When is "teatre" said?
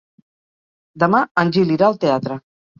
2.09-2.43